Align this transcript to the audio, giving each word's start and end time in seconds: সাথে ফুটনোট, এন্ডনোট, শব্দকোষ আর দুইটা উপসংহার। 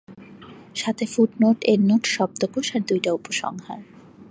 সাথে 0.75 1.03
ফুটনোট, 1.05 1.57
এন্ডনোট, 1.65 2.03
শব্দকোষ 2.07 2.67
আর 2.75 2.81
দুইটা 2.89 3.09
উপসংহার। 3.13 3.81